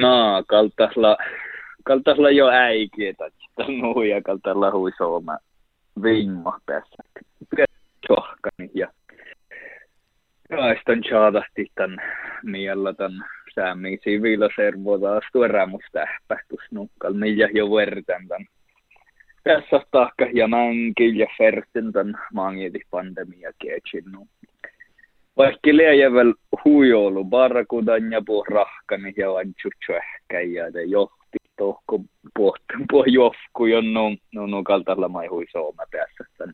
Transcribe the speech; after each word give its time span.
No, 0.00 0.44
kaltasla, 0.46 1.16
kaltasla 1.84 2.30
jo 2.30 2.48
äiki, 2.48 3.06
että 3.06 3.24
nuu 3.82 4.02
ja 4.02 4.22
kaltasla 4.22 4.70
huisooma 4.70 5.38
vimma 6.02 6.58
päässä. 6.66 7.02
Sohkani 8.06 8.70
ja 8.74 8.88
Kaistan 10.56 11.02
chaadahti 11.02 11.66
tän 11.74 11.96
miellä 12.42 12.92
tän 12.92 13.12
säämi 13.54 13.98
siviilaservo 14.04 14.98
taas 14.98 15.24
tuorämusta 15.32 15.98
ähpähtus 15.98 16.60
nukkal, 16.70 17.12
millä 17.12 17.48
jo 17.52 17.70
vertän 17.70 18.28
tän. 18.28 18.46
Tässä 19.44 19.86
tahka 19.90 20.26
ja 20.34 20.48
mänkin 20.48 21.18
ja 21.18 21.26
fertin 21.38 21.92
tän 21.92 22.14
maangiti 22.32 22.80
pandemia 22.90 23.52
kiechin 23.58 24.04
vaikka 25.36 25.70
liejävel 25.72 26.34
huijolu 26.64 27.24
barrakudan 27.24 28.12
ja 28.12 28.22
puh 28.26 28.46
rahkani 28.48 29.14
ja 29.16 29.32
vantsutsu 29.32 29.92
ehkä 29.92 30.40
ja 30.40 30.72
te 30.72 30.82
johti 30.82 31.38
tohko 31.56 32.00
puh 32.90 33.04
jofku 33.18 33.66
ja 33.66 33.82
no, 33.82 34.16
no, 34.32 34.46
no 34.46 34.62
kaltalla 34.62 35.08
mai 35.08 35.26
hui 35.26 35.46
sooma 35.52 35.82
päässä. 35.90 36.52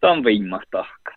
Tämä 0.00 0.12
on 0.12 0.24
viimmas 0.24 0.62
tahka. 0.70 1.12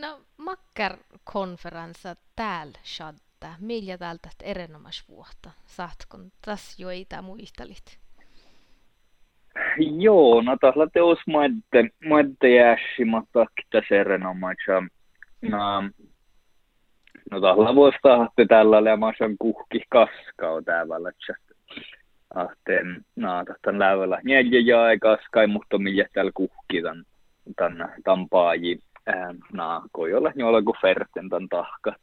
No 0.00 0.20
makkar 0.36 0.96
konferenssa 1.24 2.16
täällä 2.36 2.78
shadda. 2.84 3.54
Millä 3.60 3.98
täältä 3.98 4.28
erinomas 4.42 5.08
vuotta? 5.08 5.50
Saatkon 5.66 6.30
tässä 6.44 6.82
jo 6.82 6.90
ei 6.90 7.06
muistelit? 7.22 7.98
Joo, 9.98 10.42
no 10.42 10.56
tällä 10.60 10.86
teos 10.92 11.18
maidde, 11.26 11.90
maidde 12.08 12.50
jääsi, 12.54 13.04
mutta 13.04 13.46
tässä 13.70 13.94
erinomaisen 13.94 14.90
No, 15.42 15.82
no 17.30 17.40
tällä 17.40 17.74
vuosta 17.74 18.14
ahte 18.14 18.46
tällä 18.48 18.84
lämasan 18.84 19.36
kuhki 19.38 19.82
kaskao 19.88 20.62
täällä, 20.62 20.94
ahteen 22.34 23.04
no, 23.16 23.44
tahtan 23.44 23.78
lävällä. 23.78 24.20
Neljä 24.24 24.60
jae 24.60 24.98
kaskai, 24.98 25.46
mutta 25.46 25.78
millä 25.78 26.04
täällä 26.12 26.30
kuhki 26.34 26.82
tän, 26.82 27.04
tän 27.56 27.94
tampaaji, 28.04 28.78
olla 30.14 30.32
jolla 30.34 30.62
kuin 30.62 30.76
ferten 30.80 31.28
tän 31.28 31.48
tahkat. 31.48 32.00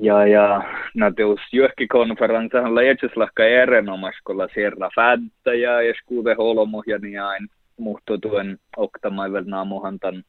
Ja, 0.00 0.26
ja 0.26 0.62
no 0.94 1.10
teus 1.10 1.40
juhki 1.52 1.86
konferenssahan 1.86 2.74
la 2.74 2.82
jätsäslahka 2.82 3.44
erinomaskolla 3.44 4.48
sierra 4.54 4.90
fädtä 4.96 5.54
ja 5.54 5.80
eskuude 5.80 6.34
holomo 6.34 6.82
ja 6.86 6.98
niin 6.98 7.22
aina, 7.22 7.46
mutta 7.78 8.18
tuen 8.18 8.58
oktamaivel 8.76 9.44
naamuhan 9.46 9.98
tän 9.98 10.22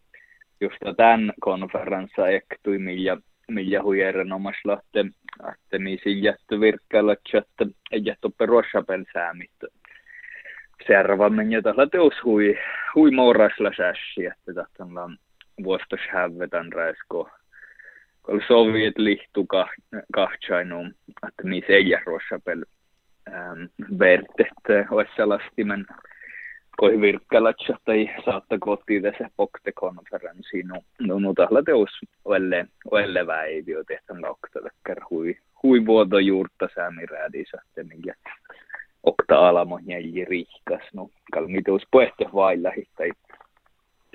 just 0.61 0.77
tämän 0.97 1.33
konferenssa 1.41 2.27
ektui, 2.27 2.77
millä, 2.79 3.17
millä 3.47 3.83
hui 3.83 4.01
erinomaisesti 4.01 4.67
lähtee, 4.67 5.05
että 5.53 5.77
niin 5.77 6.23
jättä 6.23 6.59
virkkällä, 6.59 7.13
että 7.33 7.65
ei 7.91 8.01
jättä 8.05 8.29
peruosapel 8.37 9.05
säämittä. 9.13 9.67
Seuraavamme 10.87 11.43
ja 11.49 11.61
tällä 11.61 11.87
teos 11.87 12.13
hui, 12.23 12.57
hui 12.95 13.11
mourasla 13.11 13.71
sässi, 13.77 14.25
että 14.25 14.53
tahtan 14.53 15.17
vuostas 15.63 15.99
hävetän 16.09 16.73
räisko. 16.73 17.29
Kun 18.23 18.41
Soviet 18.47 18.97
lihtu 18.97 19.47
kahtsainu, 20.13 20.85
että 21.27 21.43
missä 21.43 21.73
ei 21.73 21.89
jää 21.89 22.01
ruosapel 22.05 22.65
ähm, 23.27 23.63
vertet, 23.99 24.87
olisi 24.91 25.11
sellastimen 25.15 25.85
koi 26.79 27.01
virkkälätsä 27.01 27.73
tai 27.85 28.09
saatta 28.25 28.57
kotiin 28.59 29.03
tässä 29.03 29.29
poktekonferenssiin. 29.37 30.67
No, 30.67 30.75
no, 30.99 31.19
no 31.19 31.33
tällä 31.33 31.63
teos 31.65 31.89
oelle, 32.25 32.65
oelle 32.91 33.27
väivio 33.27 33.83
tehtävän 33.83 34.21
kautta 34.21 34.59
hui, 35.09 35.37
hui 35.63 35.85
vuoto 35.85 36.19
juurta 36.19 36.67
säämiräädissä, 36.75 37.57
että 37.67 37.83
minkä 37.83 38.13
okta 39.03 39.49
alamo 39.49 39.79
jäi 39.85 40.25
rihkas. 40.29 40.83
No, 40.93 41.09
kalmiteus 41.33 41.81
puhte 41.91 42.25
vailla 42.33 42.69
tai 42.97 43.11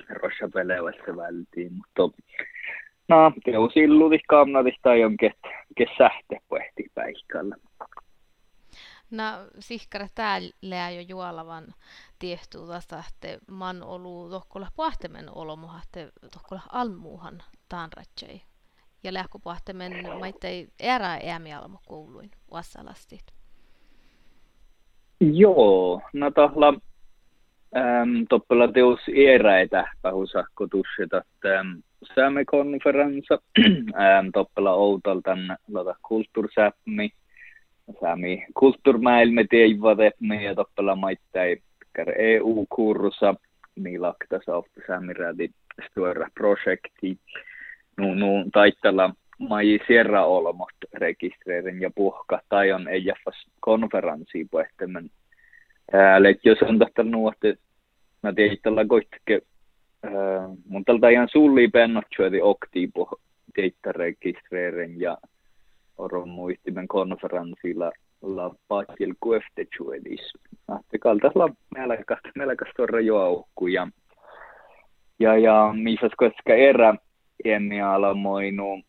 rossa 0.09 0.49
pelevässä 0.53 1.17
vältiin, 1.17 1.71
mutta 1.73 2.17
no, 3.07 3.31
teos 3.45 3.77
illuti 3.77 4.19
kamnatista 4.27 4.95
jonkin 4.95 5.33
kesähte 5.77 6.37
puhti 6.49 6.85
päikällä. 6.95 7.55
No, 9.15 9.23
sihkara 9.59 10.07
täällä 10.15 10.91
jo 10.95 11.01
juolavan 11.07 11.65
tiehtuu 12.19 12.67
että 12.71 13.37
man 13.51 13.83
olu 13.83 14.29
tohkola 14.29 14.67
pahtamen 14.75 15.29
olomuhatte 15.35 16.11
tohkola 16.33 16.61
almuuhan 16.71 17.43
taanratsei. 17.69 18.41
Ja 19.03 19.13
lähku 19.13 19.39
pahtamen 19.39 19.91
maittei 20.19 20.67
erää 20.79 21.19
äämialmo 21.25 21.79
kouluin 21.87 22.31
vassalastit. 22.51 23.33
Joo, 25.21 26.01
no 26.13 26.31
tahla 26.31 26.73
toppela 28.29 28.67
teus 28.67 28.99
eräitä 29.15 29.87
pähusakko 30.01 30.67
tusseta, 30.67 31.17
että 31.17 31.59
ähm, 31.59 31.69
saamme 32.15 32.45
konferenssa 32.45 33.33
ähm, 33.59 34.29
toppela 34.33 34.73
outaltan 34.73 35.57
lata 35.73 35.95
kulttuursäpmi, 36.07 37.09
sami 37.99 38.45
kulttuurmäilme 38.53 39.45
teivadepme 39.49 40.43
ja 40.43 40.55
toppela 40.55 40.95
maittai 40.95 41.57
EU-kursa, 42.17 43.35
milakta 43.75 44.39
softa 44.45 44.81
samiradi 44.87 45.49
stora 45.91 46.27
projekti. 46.33 47.17
Nu, 47.97 48.13
nu 48.13 48.45
taittella 48.53 49.13
mai 49.39 49.79
sierra 49.87 50.25
olmot 50.25 50.75
rekistereiden 50.93 51.81
ja 51.81 51.89
puhka 51.95 52.41
tai 52.49 52.71
on 52.71 52.87
EJFS 52.87 53.47
konferenssi 53.59 54.47
pohtemmen. 54.51 55.09
Let 56.19 56.45
jos 56.45 56.57
on 56.61 56.79
tästä 56.79 57.03
nuotte, 57.03 57.57
mä 58.23 58.33
tiedän 58.33 58.57
tällä 58.61 58.85
koitke, 58.85 59.41
mun 60.69 60.85
tältä 60.85 61.09
ihan 61.09 61.29
sulli 61.31 61.67
pennot 61.67 62.05
syödi 62.15 62.41
okti 62.41 62.91
teitä 63.55 63.91
rekistereiden 63.91 64.99
ja 65.01 65.17
oron 65.97 66.29
muistimen 66.29 66.87
konferenssilla 66.87 67.91
la 68.21 68.55
pakil 68.67 69.13
kuefte 69.19 69.65
chuedis. 69.77 70.33
Ahte 70.67 70.97
kaltas 70.99 71.35
la 71.35 71.49
melkas, 71.75 72.19
melkas 72.35 72.69
torra 72.77 72.99
joukku 72.99 73.67
ja 73.67 73.87
ja, 75.19 75.37
ja 75.37 75.73
missä 75.73 76.09
koska 76.17 76.53
erä 76.53 76.95
alamoinu 77.85 78.81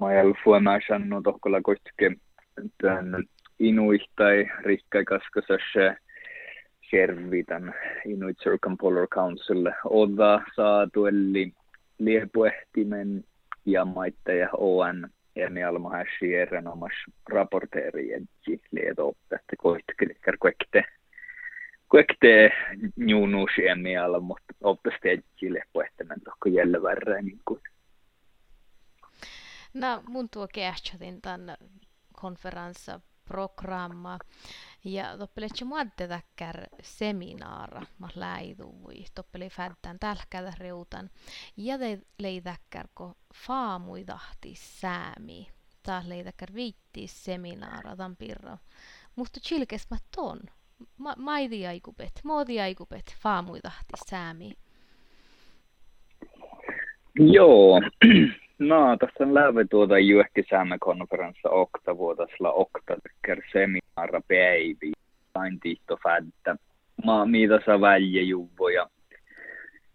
mä 0.00 0.12
ei 0.12 0.20
ollut 0.20 0.36
fuomäisännu 0.44 1.22
tohkolla 1.22 1.60
koske 1.62 2.12
tämän 2.82 3.24
inuihtai 3.58 4.46
rikkai 4.62 5.04
kaskasashe 5.04 5.96
Kervitän 6.90 7.74
Inuit 8.04 8.38
Circumpolar 8.38 9.06
Council 9.06 9.70
oda 9.84 10.42
saatu 10.56 11.06
eli 11.06 11.52
liepuehtimen 11.98 13.24
ja 13.66 13.84
maitta 15.38 15.44
ja 15.44 15.46
ON 15.46 15.56
Jenny 15.56 15.62
Almahashi 15.62 16.34
erinomas 16.34 16.92
raporteeri 17.28 18.10
Jenji 18.10 18.60
Lieto, 18.70 19.12
että 19.32 19.56
koitkelikkar 19.58 20.36
kuekte 20.38 20.84
kuekte 21.88 22.50
njunus 22.96 23.50
Jenny 23.58 23.96
Alma, 23.96 24.34
oppasti 24.60 25.08
Jenjille 25.08 25.62
poehtemän 25.72 26.20
tohko 26.24 26.48
jälle 26.48 26.82
värrää 26.82 27.22
niin 27.22 27.40
kuin. 27.44 27.60
No, 29.74 30.02
mun 30.08 30.28
tuo 30.28 30.48
kähtsätin 30.54 31.20
tämän 31.20 31.56
konferenssa 32.12 33.00
programma. 33.28 34.18
Ja 34.84 35.18
toppeletse 35.18 35.64
muadde 35.64 36.08
täkkär 36.08 36.66
seminaara, 36.82 37.82
ma 37.98 38.08
läiduvui, 38.14 39.04
toppeli 39.14 39.48
fäddän 39.50 39.98
tälkädä 39.98 40.52
reutan. 40.58 41.10
Ja 41.56 41.78
te 41.78 41.98
leidäkkär, 42.18 42.88
ko 42.94 43.14
faamui 43.34 44.04
tahti 44.04 44.54
säämi. 44.54 45.48
Taas 45.82 46.06
leidäkkär 46.06 46.54
viitti 46.54 47.06
seminaara, 47.06 47.96
tan 47.96 48.16
pirro. 48.16 48.58
Mutta 49.16 49.40
chilkes 49.40 49.90
mä 49.90 49.96
ton. 50.16 50.40
Ma, 50.96 51.14
maidi 51.16 51.66
aikupet, 51.66 52.20
moodi 52.24 52.60
aikupet, 52.60 53.16
faamui 53.18 53.60
tahti 53.60 53.92
säämi. 54.06 54.52
Joo, 57.14 57.80
no 58.58 58.96
tässä 58.96 59.24
on 59.24 59.34
läve 59.34 59.64
tuota 59.70 59.98
juhkisäämme 59.98 60.76
konferenssa 60.80 61.50
oktavuotasla 61.50 62.52
oktavekker 62.52 63.42
seminaara 63.52 64.20
päivi. 64.28 64.92
Sain 65.38 65.60
tihto 65.60 65.98
fädtä. 66.02 66.56
Ma 67.04 67.26
mitä 67.26 67.60
saa 67.66 67.80
välje 67.80 68.22
juvoja. 68.22 68.88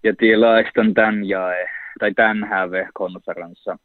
Ja 0.04 0.16
tilaistan 0.16 0.94
tän 0.94 1.30
jae, 1.30 1.70
tai 2.00 2.14
tän 2.14 2.44
häve 2.44 2.90
konferenssa. 2.94 3.78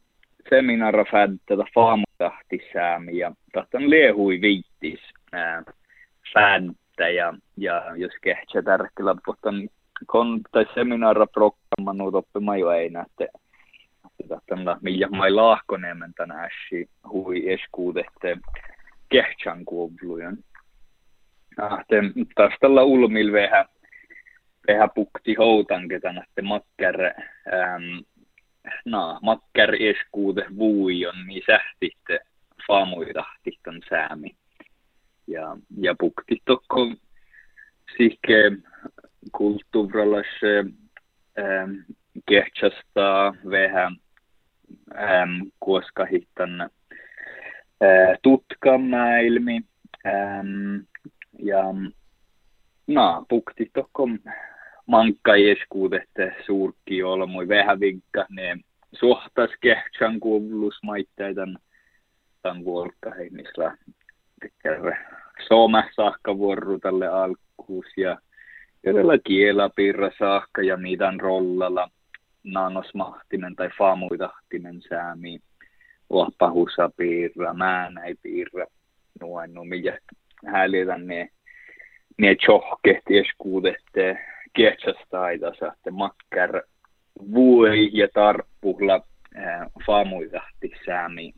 Seminaara 0.49 1.05
fädtä 1.11 1.57
ta 1.57 1.65
faamutahti 1.75 2.59
säämi 2.73 3.17
ja 3.17 3.31
tahtan 3.53 3.89
liehui 3.89 4.41
viittis 4.41 4.99
fädtä 6.33 7.09
ja, 7.09 7.33
ja 7.57 7.83
jos 7.95 8.11
kehtsä 8.21 8.61
tärkeä, 8.61 9.05
mutta 9.27 9.49
kon, 10.05 10.39
tai 10.51 10.65
seminaara 10.73 11.27
programma 11.27 11.93
nuut 11.93 12.15
oppimaan 12.15 12.59
jo 12.59 12.71
ei 12.71 12.89
näette 12.89 13.27
tätä 14.29 14.77
millä 14.81 15.07
mai 15.07 15.31
laahkonemen 15.31 16.13
tänä 16.13 16.43
äsi 16.43 16.89
hui 17.09 17.53
eskuudette 17.53 18.37
kehtsän 19.09 19.65
kuoblujen. 19.65 20.37
Tästä 22.35 22.67
ulmil 22.83 23.31
vähän 23.31 23.65
vähän 24.67 24.89
pukti 24.95 25.35
houtanke 25.35 25.99
tänä 25.99 26.23
makker 26.41 27.03
ähm, 27.53 27.99
na, 28.85 29.19
makker 29.21 29.75
eskuude 29.79 30.45
vuion, 30.57 31.27
niin 31.27 31.43
sähtitte 31.45 32.19
faamuita 32.67 33.23
tihton 33.43 33.81
säämi. 33.89 34.35
Ja, 35.27 35.57
ja 35.77 35.95
pukti 35.99 36.41
tokko 36.45 36.93
sihke 37.97 38.51
kulttuurallas 39.31 40.25
ähm, 41.39 41.71
kehtsasta 42.29 43.33
vähän 43.49 43.95
ähm, 44.97 45.41
koska 45.59 46.05
hittan 46.05 46.61
äh, 46.61 48.17
tutkamäilmi 48.21 49.61
ähm, 50.05 50.75
ja 51.39 51.63
na, 52.87 53.25
pukti 53.29 53.69
tokko 53.73 54.07
mankka 54.85 55.35
eskuudette 55.35 56.35
suurkki 56.45 57.03
olmui 57.03 57.47
vähän 57.47 57.79
vinkka 57.79 58.25
ne 58.29 58.57
suhtas 58.93 59.49
kehtsän 59.61 60.19
kuulus 60.19 60.83
maitteitan 60.83 61.57
tämän 62.41 62.65
vuolkkaheimmisla 62.65 63.71
tekee 64.41 64.97
Soome 65.47 65.83
saakka 65.95 66.37
vuoru 66.37 66.79
tälle 66.79 67.07
alkuus 67.07 67.85
ja 67.97 68.17
Kyllä 68.83 69.17
kielapirra 69.23 70.11
saakka 70.19 70.61
ja 70.61 70.77
niitä 70.77 71.13
rollalla 71.17 71.89
nanosmahtimen 72.43 73.55
tai 73.55 73.69
faamuitahtinen 73.77 74.81
säämi 74.89 75.39
piirra, 76.97 77.53
määnäipiirra, 77.53 78.65
noin 79.21 79.53
no 79.53 79.63
millä 79.63 79.97
häälitän 80.45 81.07
ne 81.07 81.29
ne 82.17 82.35
tjohket 82.35 83.03
eskuudette 83.09 84.17
kietsästaita 84.53 85.51
saatte 85.59 85.91
makkar 85.91 86.61
vuoi 87.31 87.89
ja 87.93 88.07
tarppuhla 88.13 88.95
äh, 89.37 89.61
faamuitahti 89.85 90.71
säämi 90.85 91.33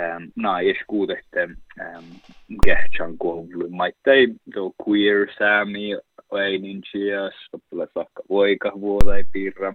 ähm, 0.00 0.24
na 0.36 0.60
eskuudette 0.60 1.42
ähm, 1.80 2.04
kehtsän 2.64 3.18
koulu 3.18 3.70
maittai 3.70 4.28
tuo 4.54 4.72
queer 4.88 5.26
säämi 5.38 5.90
Eininchias, 6.32 7.34
oppilas 7.52 7.88
saakka 7.94 8.22
voika 8.28 8.72
vuodai 8.80 9.24
piirra. 9.32 9.74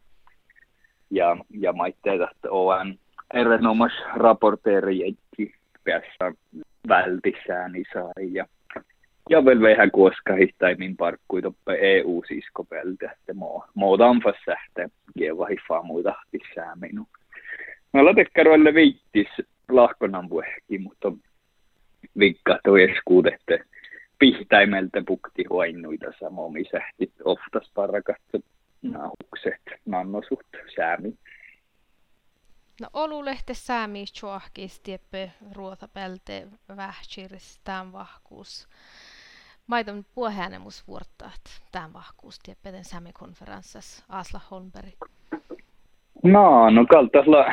Ja, 1.14 1.38
ja 1.60 1.74
maitteita, 1.74 2.28
että 2.32 2.52
olen 2.52 3.00
erinomas 3.34 3.92
raporteeri 4.16 5.00
jätti 5.00 5.56
päässä 5.84 6.32
vältissään 6.88 7.76
isai. 7.76 8.34
Ja, 8.34 8.46
ja 9.30 9.46
vielä 9.46 9.62
vähän 9.62 9.92
koska 9.92 10.34
hittaimin 10.34 10.98
parkkui 10.98 11.42
toppe 11.42 11.78
EU-sisko 11.82 12.64
peltä, 12.64 13.12
että 13.12 13.34
mo 13.74 13.98
damfas 14.00 14.36
sähte, 14.46 14.90
kieva 15.18 15.46
hiffaa 15.46 15.84
muita 15.84 16.14
tissään 16.32 16.80
minu. 16.80 17.08
Me 17.94 18.00
ollaan 18.00 18.16
tekkaroille 18.16 18.74
viittis 18.74 19.28
lahkonan 19.70 20.30
puhekin, 20.30 20.82
mutta 20.82 21.12
vikka 22.20 22.60
toi 22.64 22.84
eskuudette 22.84 23.60
pihtäimeltä 24.20 25.04
pukti 25.08 25.44
huainuita 25.50 26.14
samoin 26.20 26.66
sähtit 26.72 27.12
oftas 27.26 27.72
parakat 27.74 28.22
nauhukset 28.84 29.62
nannosut 29.86 30.46
säämi. 30.76 31.14
No 32.82 32.88
olulehte 32.94 33.54
säämi 33.54 34.06
chuahkis 34.06 34.80
tieppe 34.80 35.32
ruotapelte 35.52 36.48
vähchiris 36.78 37.62
tämän 37.64 37.92
vahkuus. 37.92 38.68
Maiton 39.68 40.06
puheänemus 40.16 40.88
vuortaat 40.88 41.62
tämän 41.72 41.94
vahkuus 41.94 42.40
tieppeten 42.40 42.84
säämi 42.84 43.14
konferenssas 43.14 44.06
Asla 44.10 44.42
Holmberg. 44.52 44.96
No, 46.24 46.70
no 46.70 46.86
kaltaisella 46.86 47.46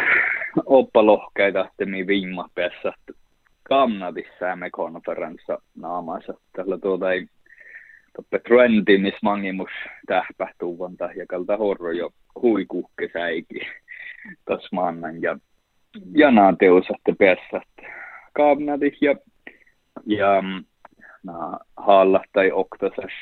oppalohkeita, 0.66 1.60
että 1.60 1.86
mi 1.86 2.06
viimma 2.06 2.48
päässä 2.54 2.92
Kanadissa 3.62 4.46
konferenssa 4.72 5.58
naamassa. 5.76 6.34
Tällä 6.52 6.78
tuota 6.78 7.12
ei 7.12 7.26
toppe 8.16 8.38
trendi, 8.38 8.98
missä 8.98 9.18
mangimus 9.22 9.70
tähpähtuvan 10.06 10.96
ja 11.16 11.26
kalta 11.26 11.56
horro 11.56 11.90
jo 11.90 12.10
huikuhke 12.42 13.10
säiki 13.12 13.60
tasmannan 14.44 15.22
ja 15.22 15.38
ja 16.14 16.30
nää 16.30 16.54
teosatte 16.58 17.14
päässä 17.18 17.60
Kanadis 18.32 19.02
ja 19.02 19.14
ja 20.06 20.42
na 21.22 21.58
halla 21.76 22.24
tai 22.32 22.50
oktasas 22.52 23.12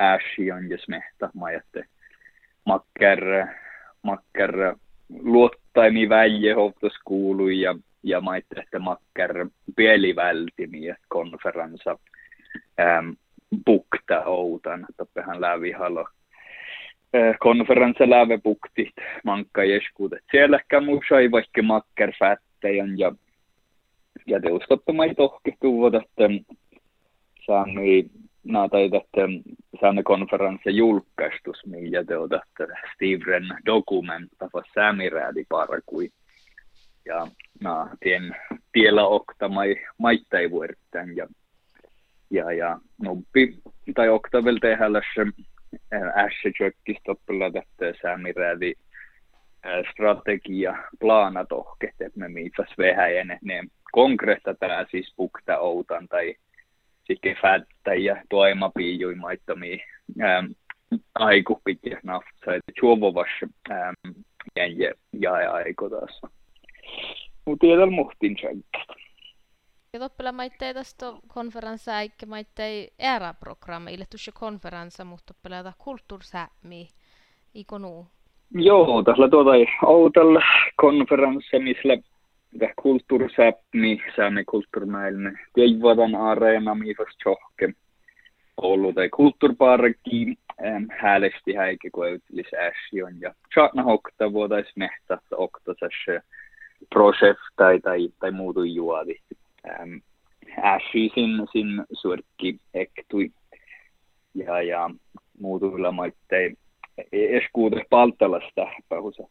äshi 0.00 0.52
on 0.52 0.70
jos 0.70 0.88
mehtä 0.88 1.30
majatte 1.34 1.84
makker 2.64 3.46
makker 4.02 4.76
luottaimi 5.22 6.08
väije 6.08 6.54
hovtos 6.54 6.92
kuului 7.04 7.60
ja 7.60 7.74
ja 8.02 8.20
maitte, 8.20 8.60
että 8.60 8.78
makker 8.78 9.46
pielivältimiä 9.76 10.96
konferenssa 11.08 11.98
ähm, 12.80 13.10
bukta 13.66 14.24
outan, 14.24 14.86
toppehan 14.96 15.40
lävihalo 15.40 16.06
konferenssa 17.38 18.10
läve 18.10 18.38
bukti 18.38 18.90
mankka 19.24 19.64
jeskuudet. 19.64 20.24
Sielläkään 20.30 20.84
muussa 20.84 21.20
ei 21.20 21.30
vaikka 21.30 21.62
makker 21.62 22.12
fättäjän 22.18 22.98
ja 22.98 23.12
ja 24.26 24.40
teustoppe 24.40 24.92
mai 24.92 25.14
tohke 25.14 25.52
tuvat, 25.60 25.94
että 25.94 26.24
saami 27.46 28.10
naata 28.44 28.78
että 28.78 29.22
saanne 29.80 30.02
konferenssi 30.02 30.76
julkaistus, 30.76 31.66
millä 31.66 32.04
te 32.04 32.18
otatte 32.18 32.66
Steve 32.94 33.40
dokumenta, 33.66 34.50
va 34.54 34.62
säämiräädi 34.74 35.44
parkui 35.48 36.10
ja 37.04 37.26
na, 37.60 37.90
tien 38.00 38.36
tiellä 38.72 39.06
okta 39.06 39.48
mai, 39.48 39.76
maittai 39.98 40.50
ja, 41.14 41.26
ja, 42.30 42.52
ja 42.52 42.78
nubbi 43.02 43.54
tai 43.94 44.08
okta 44.08 44.44
väl 44.44 44.58
tehällä 44.60 45.00
se 45.14 45.26
ässä 45.92 46.50
tjökkistoppilla 46.58 47.46
että 47.46 47.92
säämirädi 48.02 48.72
strategia 49.92 50.76
plana 51.00 51.44
tohket, 51.44 51.94
että 52.00 52.18
me 52.18 52.28
miitsas 52.28 52.68
vähäjen 52.78 53.38
ne 53.42 53.64
konkreetta 53.92 54.54
tää 54.54 54.86
siis 54.90 55.14
pukta 55.16 55.58
outan 55.58 56.08
tai 56.08 56.34
sikke 57.04 57.36
fättä 57.42 57.94
ja 57.94 58.22
toimapiijui 58.28 59.14
maittomia 59.14 59.78
ähm, 60.22 60.46
aikupit 61.14 61.78
ja 61.82 62.00
naftsa, 62.02 62.54
että 62.54 62.72
juovovas 62.82 63.28
ja, 64.56 64.66
ja, 64.66 64.94
taas. 65.90 66.20
Mutta 67.44 67.60
tiedän 67.66 67.92
muhtin 67.92 68.36
tjänkästä. 68.36 68.87
Ja 69.98 70.08
toppela 70.08 70.32
maittei 70.32 70.74
tästä 70.74 71.06
konferenssa 71.28 72.00
eikä 72.00 72.26
maittei 72.26 72.90
ERA-programmi, 72.98 73.94
ille 73.94 74.04
tuossa 74.10 74.32
konferenssa, 74.32 75.04
mutta 75.04 75.34
toppela 75.34 75.72
kulttuursäämi, 75.78 76.88
ikonu. 77.54 78.06
Joo, 78.54 79.02
tässä 79.02 79.28
tuota 79.30 79.50
outalla 79.86 80.40
konferenssi, 80.76 81.58
missä 81.58 81.88
kulttuursäämi, 82.82 84.02
säämi 84.16 84.44
kulttuurmäilme, 84.44 85.32
teivadan 85.54 86.14
areena, 86.14 86.74
missä 86.74 87.04
tjohke, 87.22 87.72
ollut 88.56 88.94
tai 88.94 89.08
kulttuurparkki, 89.08 90.38
häälesti 91.00 91.54
häikä, 91.54 91.88
kun 91.92 92.12
ytlis 92.12 92.54
äsjon, 92.54 93.20
ja 93.20 93.34
chatna 93.54 93.82
hokta 93.82 94.32
vuotais 94.32 94.76
mehtä, 94.76 95.18
oktasassa 95.36 96.12
projekt 96.94 97.40
tai, 97.56 97.80
tai, 97.80 98.08
tai 98.18 98.30
muutu 98.30 98.62
juodi. 98.62 99.14
Ähm, 99.66 99.96
Ashi 100.62 101.10
sin, 101.14 101.46
sin 101.52 101.84
surkki 101.92 102.60
ektui. 102.74 103.30
Ja, 104.34 104.62
ja 104.62 104.90
muutuilla 105.40 105.92
maittei 105.92 106.54
eskuute 107.12 107.86
palttalasta. 107.90 108.66
Pahusa 108.88 109.22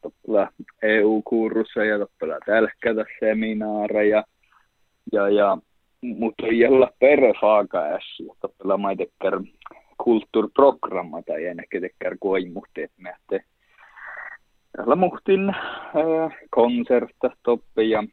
EU-kuurussa 0.81 1.84
ja 1.84 2.00
toppela 2.00 2.36
tälkkätä 2.46 3.05
seminaareja. 3.19 4.24
Ja, 5.13 5.29
ja 5.29 5.57
mutta 6.01 6.48
jalla 6.48 6.91
perefaaka 7.00 7.79
äsi 7.79 8.27
toppela 8.41 8.77
maitekkar 8.77 9.41
kulttuurprogramma 9.98 11.22
tai 11.22 11.41
koimuhti, 12.19 12.81
että 12.81 13.01
me 13.01 13.13
täällä 14.77 14.96
muhtin 14.96 15.50
äh, 15.50 16.38
konsertta 16.50 17.31
toppi 17.43 17.89
ja, 17.89 18.03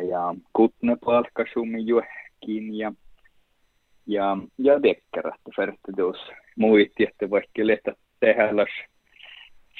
ja, 0.00 0.08
ja 0.08 0.34
kutne 0.52 0.96
palkkasumi 1.04 1.86
juhkin 1.86 2.78
ja, 2.78 2.92
ja, 4.06 4.36
ja 4.58 4.82
dekkarat 4.82 5.40
färte 5.56 5.92
tuossa 5.96 6.32
muitti, 6.56 7.02
että 7.02 7.30
vaikka 7.30 7.66
lehtä 7.66 7.92
tehäläs 8.20 8.68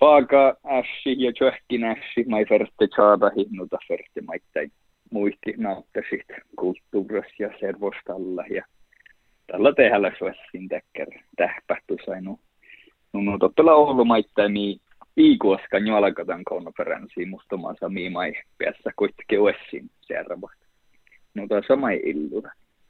Faaka 0.01 0.57
ässi 0.67 1.23
ja 1.23 1.33
tjöhkin 1.33 1.85
ässi, 1.85 2.25
mai 2.29 2.45
ferte 2.45 2.87
tjaada 2.95 3.31
hinnuta 3.37 3.79
ferte 3.89 4.21
maittain 4.27 4.73
muisti 5.11 5.55
nauttasit 5.57 6.27
kulttuurissa 6.57 7.43
ja 7.43 7.51
servostalla 7.61 8.45
ja 8.51 8.65
tällä 9.47 9.73
tehdä 9.73 10.13
suosin 10.19 10.69
täkkär 10.69 11.09
tähpähtu 11.37 11.97
sainu. 12.07 12.39
No, 13.13 13.21
no 13.21 13.39
tottela 13.39 13.75
ollut 13.75 14.07
maittain 14.07 14.55
niin 14.55 14.81
viikuoskan 15.19 15.87
juolakatan 15.87 16.45
konferenssiin 16.45 17.29
mustomassa 17.29 17.89
miimai 17.89 18.33
päässä 18.59 18.91
kuitenkin 18.97 19.41
servasta. 20.01 20.67
No 21.35 21.47
tämä 21.49 21.61
sama 21.69 21.91
illura. 21.91 22.51